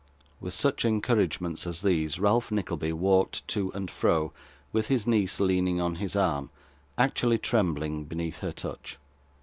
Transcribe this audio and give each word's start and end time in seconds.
With 0.39 0.55
such 0.55 0.83
encouragements 0.83 1.67
as 1.67 1.83
these, 1.83 2.17
Ralph 2.17 2.51
Nickleby 2.51 2.91
walked 2.93 3.47
to 3.49 3.69
and 3.73 3.91
fro, 3.91 4.33
with 4.73 4.87
his 4.87 5.05
niece 5.05 5.39
leaning 5.39 5.79
on 5.79 5.97
his 5.97 6.15
arm; 6.15 6.49
actually 6.97 7.37
trembling 7.37 8.05
beneath 8.05 8.39
her 8.39 8.51
touch. 8.51 8.97